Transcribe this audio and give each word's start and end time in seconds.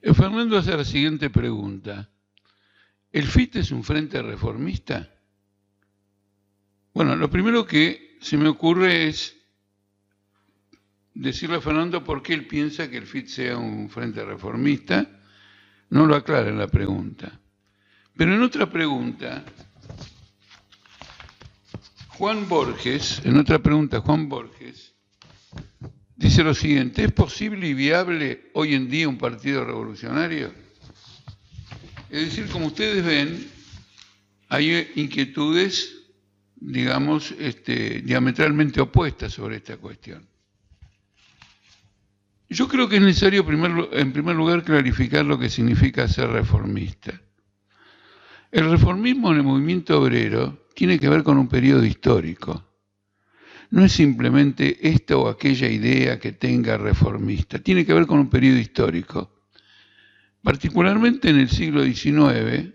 Eh, 0.00 0.14
Fernando 0.14 0.58
hace 0.58 0.76
la 0.76 0.84
siguiente 0.84 1.30
pregunta. 1.30 2.08
¿El 3.10 3.26
FIT 3.26 3.56
es 3.56 3.70
un 3.70 3.82
frente 3.82 4.22
reformista? 4.22 5.08
Bueno, 6.92 7.16
lo 7.16 7.30
primero 7.30 7.66
que 7.66 8.18
se 8.20 8.36
me 8.36 8.48
ocurre 8.48 9.08
es 9.08 9.36
decirle 11.14 11.56
a 11.56 11.60
Fernando 11.60 12.04
por 12.04 12.22
qué 12.22 12.34
él 12.34 12.46
piensa 12.46 12.88
que 12.88 12.98
el 12.98 13.06
FIT 13.06 13.26
sea 13.26 13.58
un 13.58 13.88
frente 13.90 14.24
reformista. 14.24 15.06
No 15.90 16.06
lo 16.06 16.14
aclara 16.14 16.48
en 16.48 16.58
la 16.58 16.68
pregunta. 16.68 17.40
Pero 18.16 18.34
en 18.34 18.42
otra 18.42 18.68
pregunta, 18.70 19.44
Juan 22.08 22.48
Borges, 22.48 23.22
en 23.24 23.36
otra 23.36 23.60
pregunta, 23.60 24.00
Juan 24.00 24.28
Borges, 24.28 24.94
dice 26.18 26.42
lo 26.42 26.52
siguiente, 26.52 27.04
¿es 27.04 27.12
posible 27.12 27.68
y 27.68 27.74
viable 27.74 28.50
hoy 28.54 28.74
en 28.74 28.90
día 28.90 29.08
un 29.08 29.16
partido 29.16 29.64
revolucionario? 29.64 30.52
Es 32.10 32.26
decir, 32.26 32.48
como 32.48 32.66
ustedes 32.66 33.04
ven, 33.04 33.48
hay 34.48 34.90
inquietudes, 34.96 35.94
digamos, 36.56 37.32
este, 37.38 38.02
diametralmente 38.02 38.80
opuestas 38.80 39.32
sobre 39.32 39.56
esta 39.56 39.76
cuestión. 39.76 40.26
Yo 42.50 42.66
creo 42.66 42.88
que 42.88 42.96
es 42.96 43.02
necesario, 43.02 43.46
en 43.92 44.12
primer 44.12 44.34
lugar, 44.34 44.64
clarificar 44.64 45.24
lo 45.24 45.38
que 45.38 45.50
significa 45.50 46.08
ser 46.08 46.30
reformista. 46.30 47.20
El 48.50 48.70
reformismo 48.70 49.30
en 49.30 49.36
el 49.36 49.42
movimiento 49.44 50.00
obrero 50.00 50.66
tiene 50.74 50.98
que 50.98 51.10
ver 51.10 51.22
con 51.22 51.36
un 51.38 51.46
periodo 51.46 51.84
histórico. 51.84 52.67
No 53.70 53.84
es 53.84 53.92
simplemente 53.92 54.88
esta 54.88 55.16
o 55.16 55.28
aquella 55.28 55.68
idea 55.68 56.18
que 56.18 56.32
tenga 56.32 56.78
reformista, 56.78 57.58
tiene 57.58 57.84
que 57.84 57.94
ver 57.94 58.06
con 58.06 58.18
un 58.18 58.30
periodo 58.30 58.58
histórico. 58.58 59.44
Particularmente 60.42 61.28
en 61.30 61.38
el 61.38 61.50
siglo 61.50 61.84
XIX 61.84 62.72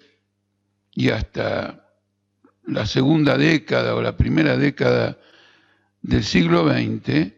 y 0.93 1.09
hasta 1.09 1.90
la 2.65 2.85
segunda 2.85 3.37
década 3.37 3.95
o 3.95 4.01
la 4.01 4.15
primera 4.15 4.55
década 4.57 5.18
del 6.01 6.23
siglo 6.23 6.70
XX, 6.71 7.34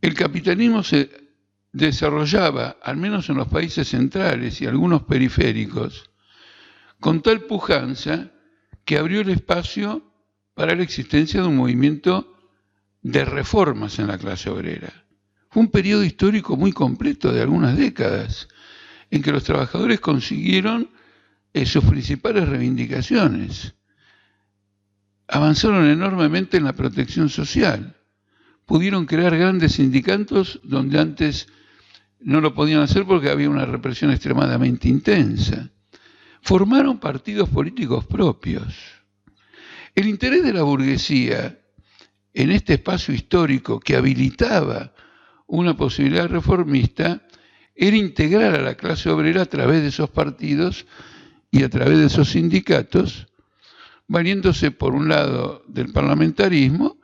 el 0.00 0.14
capitalismo 0.14 0.82
se 0.82 1.10
desarrollaba, 1.72 2.78
al 2.82 2.96
menos 2.96 3.28
en 3.28 3.36
los 3.36 3.48
países 3.48 3.88
centrales 3.88 4.60
y 4.60 4.66
algunos 4.66 5.02
periféricos, 5.02 6.10
con 7.00 7.20
tal 7.20 7.42
pujanza 7.42 8.30
que 8.84 8.96
abrió 8.96 9.20
el 9.20 9.30
espacio 9.30 10.07
para 10.58 10.74
la 10.74 10.82
existencia 10.82 11.40
de 11.40 11.46
un 11.46 11.54
movimiento 11.54 12.34
de 13.00 13.24
reformas 13.24 14.00
en 14.00 14.08
la 14.08 14.18
clase 14.18 14.50
obrera. 14.50 14.92
Fue 15.50 15.62
un 15.62 15.70
periodo 15.70 16.02
histórico 16.02 16.56
muy 16.56 16.72
completo 16.72 17.32
de 17.32 17.42
algunas 17.42 17.76
décadas, 17.76 18.48
en 19.08 19.22
que 19.22 19.30
los 19.30 19.44
trabajadores 19.44 20.00
consiguieron 20.00 20.90
eh, 21.52 21.64
sus 21.64 21.84
principales 21.84 22.48
reivindicaciones. 22.48 23.76
Avanzaron 25.28 25.86
enormemente 25.86 26.56
en 26.56 26.64
la 26.64 26.72
protección 26.72 27.28
social. 27.28 27.96
Pudieron 28.66 29.06
crear 29.06 29.38
grandes 29.38 29.74
sindicatos 29.74 30.58
donde 30.64 30.98
antes 30.98 31.46
no 32.18 32.40
lo 32.40 32.52
podían 32.52 32.80
hacer 32.80 33.04
porque 33.06 33.30
había 33.30 33.48
una 33.48 33.64
represión 33.64 34.10
extremadamente 34.10 34.88
intensa 34.88 35.70
formaron 36.42 36.98
partidos 36.98 37.48
políticos 37.48 38.06
propios. 38.06 38.97
El 39.94 40.08
interés 40.08 40.42
de 40.42 40.52
la 40.52 40.62
burguesía 40.62 41.58
en 42.34 42.50
este 42.50 42.74
espacio 42.74 43.14
histórico 43.14 43.80
que 43.80 43.96
habilitaba 43.96 44.92
una 45.46 45.76
posibilidad 45.76 46.28
reformista 46.28 47.22
era 47.74 47.96
integrar 47.96 48.54
a 48.54 48.62
la 48.62 48.76
clase 48.76 49.10
obrera 49.10 49.42
a 49.42 49.46
través 49.46 49.82
de 49.82 49.88
esos 49.88 50.10
partidos 50.10 50.86
y 51.50 51.62
a 51.62 51.68
través 51.68 51.98
de 51.98 52.06
esos 52.06 52.30
sindicatos, 52.30 53.28
valiéndose 54.06 54.70
por 54.70 54.94
un 54.94 55.08
lado 55.08 55.62
del 55.66 55.92
parlamentarismo 55.92 56.98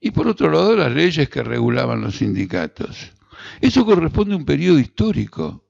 y 0.00 0.10
por 0.10 0.28
otro 0.28 0.50
lado 0.50 0.70
de 0.70 0.76
las 0.76 0.92
leyes 0.92 1.28
que 1.28 1.42
regulaban 1.42 2.00
los 2.00 2.16
sindicatos. 2.16 3.12
Eso 3.60 3.84
corresponde 3.84 4.34
a 4.34 4.38
un 4.38 4.44
periodo 4.44 4.78
histórico 4.78 5.64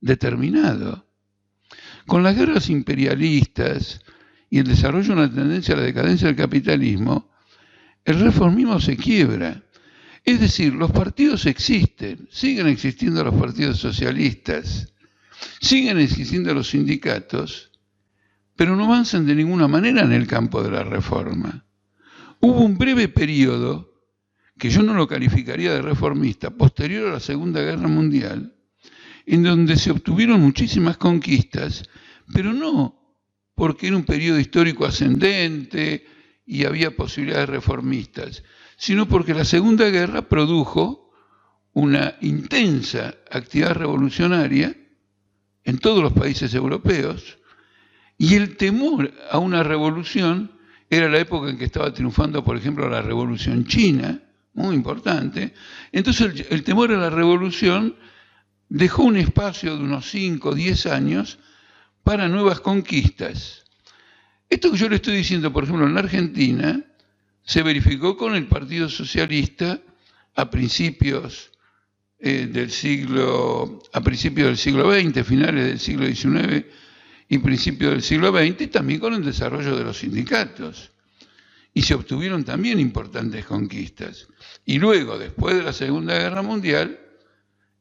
determinado. 0.00 1.06
Con 2.06 2.22
las 2.22 2.36
guerras 2.36 2.70
imperialistas 2.70 4.00
y 4.50 4.58
el 4.58 4.66
desarrollo 4.66 5.08
de 5.08 5.12
una 5.12 5.32
tendencia 5.32 5.74
a 5.74 5.78
la 5.78 5.84
decadencia 5.84 6.28
del 6.28 6.36
capitalismo, 6.36 7.30
el 8.04 8.20
reformismo 8.20 8.80
se 8.80 8.96
quiebra. 8.96 9.62
Es 10.24 10.40
decir, 10.40 10.74
los 10.74 10.90
partidos 10.90 11.46
existen, 11.46 12.28
siguen 12.30 12.66
existiendo 12.66 13.22
los 13.22 13.34
partidos 13.34 13.78
socialistas, 13.78 14.92
siguen 15.60 15.98
existiendo 15.98 16.52
los 16.54 16.70
sindicatos, 16.70 17.70
pero 18.56 18.74
no 18.74 18.84
avanzan 18.84 19.26
de 19.26 19.34
ninguna 19.34 19.68
manera 19.68 20.02
en 20.02 20.12
el 20.12 20.26
campo 20.26 20.62
de 20.62 20.70
la 20.70 20.82
reforma. 20.82 21.64
Hubo 22.40 22.60
un 22.60 22.78
breve 22.78 23.08
periodo, 23.08 23.92
que 24.58 24.70
yo 24.70 24.82
no 24.82 24.94
lo 24.94 25.06
calificaría 25.06 25.72
de 25.72 25.82
reformista, 25.82 26.50
posterior 26.50 27.08
a 27.08 27.14
la 27.14 27.20
Segunda 27.20 27.60
Guerra 27.60 27.88
Mundial, 27.88 28.56
en 29.26 29.42
donde 29.42 29.76
se 29.76 29.90
obtuvieron 29.90 30.40
muchísimas 30.40 30.96
conquistas, 30.96 31.84
pero 32.32 32.52
no 32.52 33.05
porque 33.56 33.88
era 33.88 33.96
un 33.96 34.04
periodo 34.04 34.38
histórico 34.38 34.86
ascendente 34.86 36.06
y 36.46 36.64
había 36.64 36.94
posibilidades 36.94 37.48
reformistas, 37.48 38.44
sino 38.76 39.08
porque 39.08 39.34
la 39.34 39.44
Segunda 39.44 39.88
Guerra 39.90 40.22
produjo 40.22 41.10
una 41.72 42.14
intensa 42.20 43.14
actividad 43.30 43.74
revolucionaria 43.74 44.76
en 45.64 45.78
todos 45.78 46.02
los 46.02 46.12
países 46.12 46.54
europeos 46.54 47.38
y 48.18 48.34
el 48.34 48.56
temor 48.56 49.12
a 49.30 49.38
una 49.38 49.62
revolución 49.62 50.52
era 50.88 51.08
la 51.08 51.18
época 51.18 51.50
en 51.50 51.58
que 51.58 51.64
estaba 51.64 51.92
triunfando, 51.92 52.44
por 52.44 52.56
ejemplo, 52.56 52.88
la 52.88 53.02
revolución 53.02 53.66
china, 53.66 54.20
muy 54.54 54.74
importante. 54.74 55.52
Entonces 55.92 56.46
el, 56.50 56.62
temor 56.62 56.92
a 56.92 56.96
la 56.96 57.10
revolución 57.10 57.96
dejó 58.68 59.02
un 59.02 59.16
espacio 59.16 59.76
de 59.76 59.82
unos 59.82 60.08
5 60.10 60.50
o 60.50 60.54
10 60.54 60.86
años 60.86 61.38
para 62.06 62.28
nuevas 62.28 62.60
conquistas. 62.60 63.64
Esto 64.48 64.70
que 64.70 64.76
yo 64.76 64.88
le 64.88 64.94
estoy 64.94 65.16
diciendo, 65.16 65.52
por 65.52 65.64
ejemplo, 65.64 65.88
en 65.88 65.94
la 65.94 66.02
Argentina, 66.02 66.80
se 67.42 67.64
verificó 67.64 68.16
con 68.16 68.36
el 68.36 68.46
Partido 68.46 68.88
Socialista 68.88 69.80
a 70.36 70.48
principios 70.48 71.50
eh, 72.20 72.46
del 72.46 72.70
siglo, 72.70 73.82
a 73.92 74.00
principios 74.00 74.46
del 74.46 74.56
siglo 74.56 74.88
XX, 74.88 75.26
finales 75.26 75.64
del 75.64 75.80
siglo 75.80 76.06
XIX 76.06 76.64
y 77.28 77.38
principios 77.38 77.90
del 77.90 78.02
siglo 78.02 78.30
XX, 78.30 78.60
y 78.60 78.66
también 78.68 79.00
con 79.00 79.12
el 79.12 79.24
desarrollo 79.24 79.76
de 79.76 79.82
los 79.82 79.98
sindicatos. 79.98 80.92
Y 81.74 81.82
se 81.82 81.94
obtuvieron 81.94 82.44
también 82.44 82.78
importantes 82.78 83.44
conquistas. 83.46 84.28
Y 84.64 84.78
luego, 84.78 85.18
después 85.18 85.56
de 85.56 85.64
la 85.64 85.72
Segunda 85.72 86.16
Guerra 86.16 86.42
Mundial, 86.42 87.00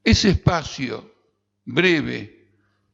ese 0.04 0.32
espacio 0.32 1.14
breve 1.64 2.36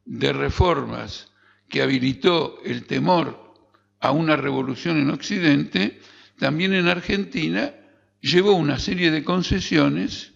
de 0.05 0.33
reformas 0.33 1.31
que 1.69 1.81
habilitó 1.81 2.59
el 2.65 2.85
temor 2.85 3.53
a 3.99 4.11
una 4.11 4.35
revolución 4.35 4.97
en 4.97 5.09
Occidente, 5.09 5.99
también 6.37 6.73
en 6.73 6.87
Argentina 6.87 7.73
llevó 8.19 8.53
una 8.53 8.79
serie 8.79 9.11
de 9.11 9.23
concesiones, 9.23 10.33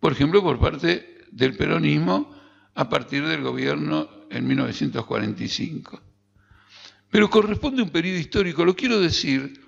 por 0.00 0.12
ejemplo, 0.12 0.42
por 0.42 0.58
parte 0.58 1.18
del 1.30 1.56
peronismo 1.56 2.34
a 2.74 2.88
partir 2.88 3.26
del 3.26 3.42
gobierno 3.42 4.08
en 4.30 4.46
1945. 4.46 6.00
Pero 7.10 7.28
corresponde 7.28 7.82
un 7.82 7.90
periodo 7.90 8.18
histórico, 8.18 8.64
lo 8.64 8.74
quiero 8.74 8.98
decir, 8.98 9.60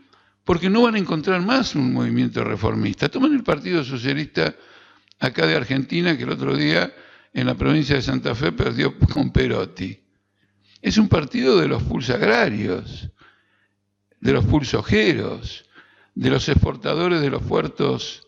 porque 0.44 0.70
no 0.70 0.82
van 0.82 0.94
a 0.94 0.98
encontrar 0.98 1.42
más 1.42 1.74
un 1.74 1.92
movimiento 1.92 2.42
reformista. 2.44 3.08
Toman 3.08 3.34
el 3.34 3.42
Partido 3.42 3.84
Socialista 3.84 4.54
acá 5.20 5.46
de 5.46 5.56
Argentina, 5.56 6.16
que 6.16 6.24
el 6.24 6.30
otro 6.30 6.56
día 6.56 6.92
en 7.34 7.46
la 7.48 7.56
provincia 7.56 7.96
de 7.96 8.02
Santa 8.02 8.34
Fe 8.34 8.52
perdió 8.52 8.96
con 9.12 9.32
Perotti. 9.32 10.00
Es 10.80 10.96
un 10.96 11.08
partido 11.08 11.60
de 11.60 11.68
los 11.68 11.82
pulsagrarios, 11.82 13.10
de 14.20 14.32
los 14.32 14.44
pulsojeros, 14.44 15.64
de 16.14 16.30
los 16.30 16.48
exportadores 16.48 17.20
de 17.20 17.30
los 17.30 17.42
puertos 17.42 18.26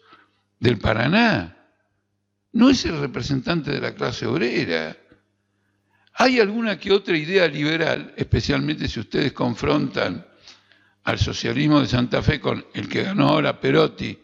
del 0.59 0.79
Paraná. 0.79 1.57
No 2.53 2.69
es 2.69 2.85
el 2.85 2.99
representante 2.99 3.71
de 3.71 3.81
la 3.81 3.95
clase 3.95 4.27
obrera. 4.27 4.97
Hay 6.15 6.41
alguna 6.41 6.79
que 6.79 6.93
otra 6.93 7.17
idea 7.17 7.47
liberal, 7.47 8.13
especialmente 8.17 8.89
si 8.89 9.01
ustedes 9.01 9.33
confrontan 9.33 10.27
al 11.05 11.19
socialismo 11.19 11.81
de 11.81 11.87
Santa 11.87 12.23
Fe 12.23 12.41
con 12.41 12.67
el 12.75 12.89
que 12.89 13.05
ganó 13.05 13.29
ahora 13.29 13.61
Perotti, 13.61 14.19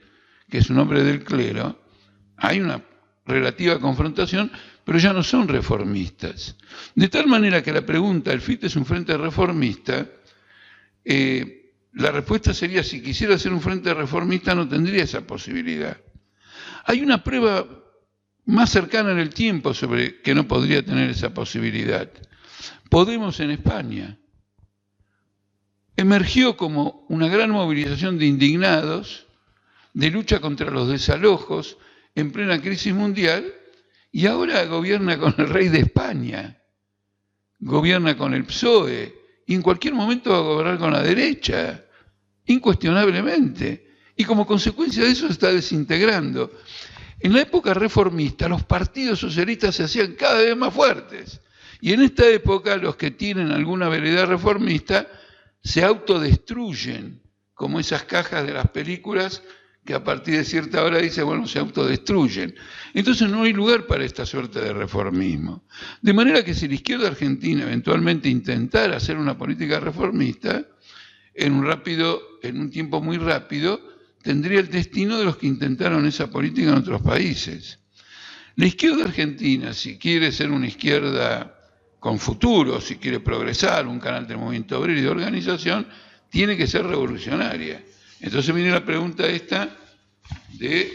que 0.49 0.59
es 0.59 0.71
un 0.71 0.79
hombre 0.79 1.05
del 1.05 1.23
clero, 1.23 1.79
hay 2.39 2.61
una 2.61 2.83
relativa 3.27 3.79
confrontación, 3.79 4.51
pero 4.85 4.99
ya 4.99 5.13
no 5.13 5.23
son 5.23 5.49
reformistas. 5.49 6.57
De 6.95 7.09
tal 7.09 7.27
manera 7.27 7.63
que 7.63 7.73
la 7.73 7.87
pregunta, 7.87 8.33
¿el 8.33 8.41
FIT 8.41 8.65
es 8.65 8.77
un 8.77 8.85
frente 8.85 9.17
reformista? 9.17 10.07
Eh, 11.05 11.75
la 11.95 12.11
respuesta 12.11 12.55
sería, 12.55 12.83
si 12.83 13.03
quisiera 13.03 13.39
ser 13.39 13.53
un 13.53 13.61
frente 13.61 13.93
reformista 13.93 14.55
no 14.55 14.69
tendría 14.69 15.05
esa 15.05 15.27
posibilidad. 15.27 15.97
Hay 16.85 17.03
una 17.03 17.23
prueba 17.23 17.67
más 18.47 18.71
cercana 18.71 19.13
en 19.13 19.19
el 19.19 19.33
tiempo 19.33 19.75
sobre 19.75 20.21
que 20.21 20.35
no 20.35 20.49
podría 20.49 20.85
tener 20.85 21.11
esa 21.11 21.33
posibilidad. 21.33 22.11
Podemos 22.89 23.39
en 23.41 23.51
España. 23.53 24.19
Emergió 25.97 26.57
como 26.57 27.05
una 27.09 27.29
gran 27.29 27.51
movilización 27.51 28.19
de 28.19 28.27
indignados, 28.27 29.27
de 29.93 30.11
lucha 30.11 30.41
contra 30.41 30.71
los 30.71 30.89
desalojos 30.89 31.77
en 32.15 32.31
plena 32.31 32.61
crisis 32.61 32.95
mundial, 32.95 33.53
y 34.11 34.27
ahora 34.27 34.65
gobierna 34.67 35.19
con 35.19 35.35
el 35.39 35.49
rey 35.49 35.69
de 35.69 35.81
España, 35.81 36.63
gobierna 37.59 38.17
con 38.17 38.35
el 38.35 38.45
PSOE, 38.45 39.15
y 39.47 39.55
en 39.55 39.63
cualquier 39.63 39.95
momento 39.95 40.31
va 40.31 40.39
a 40.39 40.41
gobernar 40.41 40.79
con 40.79 40.93
la 40.93 41.03
derecha, 41.03 41.85
incuestionablemente. 42.47 43.91
Y 44.17 44.25
como 44.25 44.47
consecuencia 44.47 45.05
de 45.05 45.11
eso 45.11 45.27
está 45.27 45.53
desintegrando. 45.53 46.53
En 47.21 47.33
la 47.33 47.43
época 47.43 47.73
reformista 47.75 48.49
los 48.49 48.65
partidos 48.65 49.21
socialistas 49.21 49.77
se 49.77 49.85
hacían 49.85 50.15
cada 50.15 50.41
vez 50.41 50.57
más 50.57 50.75
fuertes. 50.75 51.41
Y 51.81 51.93
en 51.93 52.03
esta 52.03 52.29
época 52.29 52.77
los 52.77 52.97
que 52.97 53.11
tienen 53.11 53.51
alguna 53.51 53.89
veredad 53.89 54.27
reformista 54.27 55.09
se 55.63 55.83
autodestruyen, 55.85 57.23
como 57.55 57.81
esas 57.81 58.05
cajas 58.05 58.47
de 58.47 58.53
las 58.53 58.69
películas 58.69 59.43
que 59.85 59.95
a 59.95 60.05
partir 60.05 60.37
de 60.37 60.45
cierta 60.45 60.85
hora 60.85 60.99
dice, 60.99 61.23
bueno, 61.23 61.47
se 61.47 61.59
autodestruyen. 61.59 62.55
Entonces 62.95 63.29
no 63.29 63.43
hay 63.43 63.53
lugar 63.53 63.87
para 63.87 64.05
esta 64.05 64.25
suerte 64.25 64.61
de 64.61 64.73
reformismo. 64.73 65.65
De 66.01 66.13
manera 66.13 66.45
que 66.45 66.55
si 66.55 66.69
la 66.69 66.75
izquierda 66.75 67.09
argentina 67.09 67.65
eventualmente 67.65 68.29
intentara 68.29 68.97
hacer 68.97 69.17
una 69.17 69.37
política 69.37 69.81
reformista, 69.81 70.65
en 71.35 71.53
un 71.55 71.65
rápido, 71.65 72.21
en 72.43 72.61
un 72.61 72.71
tiempo 72.71 73.01
muy 73.01 73.17
rápido, 73.17 73.81
tendría 74.23 74.61
el 74.61 74.71
destino 74.71 75.19
de 75.19 75.25
los 75.25 75.37
que 75.37 75.47
intentaron 75.47 76.07
esa 76.07 76.31
política 76.31 76.71
en 76.71 76.79
otros 76.79 77.03
países. 77.03 77.81
La 78.57 78.67
izquierda 78.67 79.05
argentina, 79.05 79.73
si 79.73 79.99
quiere 79.99 80.31
ser 80.31 80.51
una 80.51 80.67
izquierda 80.67 81.59
con 81.99 82.19
futuro, 82.19 82.81
si 82.81 82.97
quiere 82.97 83.21
progresar, 83.21 83.87
un 83.87 83.99
canal 83.99 84.27
de 84.27 84.37
movimiento 84.37 84.79
obrero 84.79 84.99
y 84.99 85.03
de 85.03 85.09
organización, 85.09 85.87
tiene 86.29 86.57
que 86.57 86.67
ser 86.67 86.87
revolucionaria. 86.87 87.83
Entonces 88.23 88.55
viene 88.55 88.71
la 88.71 88.85
pregunta 88.85 89.27
esta 89.27 89.77
de 90.55 90.93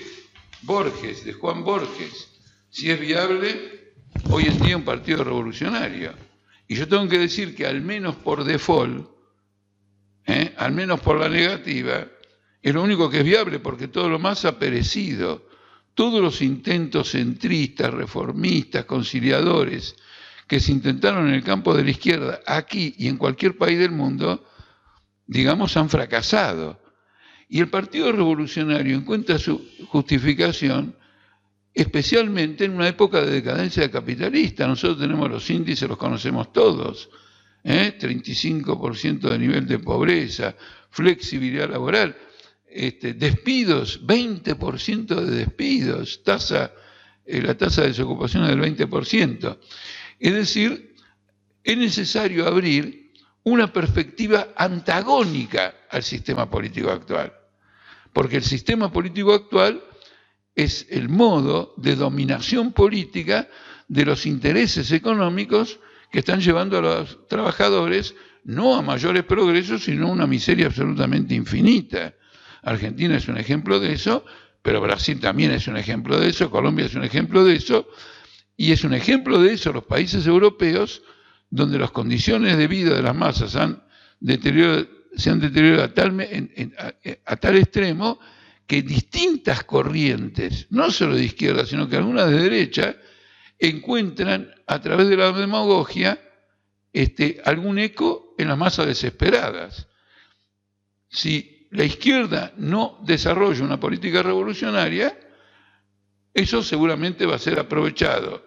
Borges, 0.62 1.26
de 1.26 1.34
Juan 1.34 1.62
Borges, 1.62 2.30
si 2.70 2.90
es 2.90 3.00
viable 3.00 3.94
hoy 4.30 4.46
en 4.46 4.58
día 4.60 4.78
un 4.78 4.86
partido 4.86 5.26
revolucionario. 5.26 6.14
Y 6.70 6.76
yo 6.76 6.88
tengo 6.88 7.08
que 7.10 7.20
decir 7.20 7.54
que 7.54 7.68
al 7.68 7.82
menos 7.82 8.16
por 8.16 8.46
default, 8.46 9.10
¿eh? 10.26 10.54
al 10.58 10.72
menos 10.72 11.02
por 11.02 11.20
la 11.20 11.28
negativa, 11.28 12.08
es 12.62 12.74
lo 12.74 12.82
único 12.82 13.10
que 13.10 13.20
es 13.20 13.26
viable 13.26 13.60
porque 13.60 13.90
todo 13.90 14.08
lo 14.08 14.20
más 14.20 14.46
ha 14.46 14.58
perecido. 14.58 15.50
Todos 15.94 16.22
los 16.22 16.42
intentos 16.42 17.12
centristas, 17.12 17.94
reformistas, 17.94 18.86
conciliadores 18.86 19.96
que 20.48 20.62
se 20.62 20.72
intentaron 20.72 21.28
en 21.28 21.34
el 21.34 21.44
campo 21.44 21.74
de 21.74 21.84
la 21.84 21.92
izquierda, 21.92 22.40
aquí 22.46 22.96
y 22.98 23.10
en 23.10 23.18
cualquier 23.18 23.58
país 23.58 23.78
del 23.80 23.92
mundo, 23.92 24.46
digamos, 25.26 25.76
han 25.76 25.90
fracasado. 25.90 26.87
Y 27.50 27.60
el 27.60 27.70
Partido 27.70 28.12
Revolucionario 28.12 28.98
encuentra 28.98 29.38
su 29.40 29.66
justificación 29.88 30.96
especialmente 31.74 32.66
en 32.66 32.72
una 32.72 32.88
época 32.88 33.22
de 33.22 33.32
decadencia 33.32 33.90
capitalista. 33.92 34.68
Nosotros 34.68 35.00
tenemos 35.00 35.30
los 35.30 35.50
índices, 35.50 35.88
los 35.88 35.98
conocemos 35.98 36.52
todos. 36.52 37.10
¿eh? 37.64 37.98
35% 38.00 39.30
de 39.30 39.40
nivel 39.40 39.68
de 39.68 39.80
pobreza, 39.80 40.56
flexibilidad 40.90 41.70
laboral, 41.70 42.16
este, 42.70 43.14
despidos, 43.14 44.06
20% 44.06 45.16
de 45.16 45.32
despidos, 45.32 46.22
eh, 47.26 47.42
la 47.42 47.56
tasa 47.56 47.82
de 47.82 47.90
desocupación 47.90 48.44
es 48.44 48.50
del 48.50 48.62
20%. 48.62 49.58
Es 50.20 50.34
decir, 50.34 50.96
es 51.64 51.78
necesario 51.78 52.48
abrir 52.48 53.12
una 53.44 53.72
perspectiva 53.72 54.50
antagónica 54.56 55.76
al 55.90 56.04
sistema 56.04 56.50
político 56.50 56.90
actual, 56.90 57.34
porque 58.14 58.38
el 58.38 58.44
sistema 58.44 58.92
político 58.92 59.34
actual 59.34 59.82
es 60.56 60.88
el 60.90 61.10
modo 61.10 61.74
de 61.78 61.96
dominación 61.96 62.74
política 62.74 63.48
de 63.88 64.06
los 64.06 64.26
intereses 64.26 64.92
económicos 64.92 65.80
que 66.12 66.20
están 66.20 66.42
llevando 66.42 66.78
a 66.78 66.82
los 66.82 67.28
trabajadores 67.28 68.16
no 68.44 68.76
a 68.76 68.82
mayores 68.82 69.24
progresos, 69.24 69.84
sino 69.84 70.08
a 70.08 70.12
una 70.12 70.26
miseria 70.26 70.68
absolutamente 70.68 71.36
infinita. 71.36 72.14
Argentina 72.64 73.18
es 73.18 73.28
un 73.28 73.38
ejemplo 73.38 73.80
de 73.80 73.94
eso, 73.94 74.26
pero 74.62 74.82
Brasil 74.82 75.20
también 75.20 75.52
es 75.52 75.68
un 75.68 75.78
ejemplo 75.78 76.20
de 76.20 76.30
eso, 76.30 76.50
Colombia 76.50 76.86
es 76.86 76.96
un 76.96 77.04
ejemplo 77.04 77.44
de 77.44 77.56
eso, 77.56 77.88
y 78.56 78.72
es 78.72 78.84
un 78.84 78.94
ejemplo 78.94 79.42
de 79.42 79.54
eso 79.54 79.72
los 79.72 79.84
países 79.84 80.26
europeos 80.26 81.04
donde 81.50 81.78
las 81.78 81.92
condiciones 81.92 82.58
de 82.58 82.68
vida 82.68 82.96
de 82.96 83.02
las 83.02 83.16
masas 83.16 83.56
han 83.56 83.84
deteriorado, 84.20 84.88
se 85.18 85.30
han 85.30 85.40
deteriorado 85.40 85.86
a 85.86 85.94
tal, 85.94 86.28
a 87.26 87.36
tal 87.36 87.58
extremo 87.58 88.20
que 88.66 88.82
distintas 88.82 89.64
corrientes, 89.64 90.68
no 90.70 90.92
solo 90.92 91.16
de 91.16 91.24
izquierda, 91.24 91.66
sino 91.66 91.88
que 91.90 91.96
algunas 91.96 92.30
de 92.30 92.38
derecha, 92.38 92.96
encuentran 93.60 94.54
a 94.68 94.80
través 94.80 95.08
de 95.08 95.18
la 95.18 95.32
demagogia 95.32 96.20
este, 96.94 97.42
algún 97.44 97.80
eco 97.80 98.36
en 98.38 98.50
las 98.50 98.58
masas 98.58 98.86
desesperadas. 98.86 99.88
Si 101.08 101.68
la 101.72 101.86
izquierda 101.86 102.54
no 102.58 103.00
desarrolla 103.04 103.64
una 103.64 103.80
política 103.80 104.22
revolucionaria, 104.22 105.18
eso 106.34 106.62
seguramente 106.62 107.26
va 107.26 107.36
a 107.36 107.40
ser 107.40 107.60
aprovechado 107.60 108.44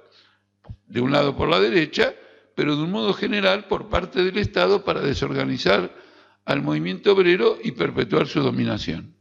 de 0.86 1.00
un 1.00 1.10
lado 1.10 1.36
por 1.36 1.48
la 1.48 1.60
derecha, 1.60 2.14
pero 2.54 2.76
de 2.76 2.82
un 2.82 2.90
modo 2.90 3.14
general 3.14 3.66
por 3.66 3.88
parte 3.88 4.22
del 4.22 4.38
Estado 4.38 4.84
para 4.84 5.00
desorganizar 5.00 5.90
al 6.44 6.62
movimiento 6.62 7.12
obrero 7.12 7.58
y 7.62 7.72
perpetuar 7.72 8.26
su 8.26 8.40
dominación. 8.40 9.14